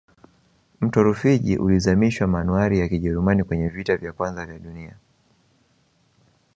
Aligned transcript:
mto 0.81 1.03
rufiji 1.03 1.57
ulizamishwa 1.57 2.27
manuari 2.27 2.79
ya 2.79 2.87
kijerumani 2.89 3.43
kwenye 3.43 3.67
vita 3.69 3.97
vya 3.97 4.13
kwanza 4.13 4.45
vya 4.45 4.59
duniani 4.59 4.99